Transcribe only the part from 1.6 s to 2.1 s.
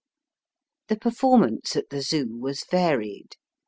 at the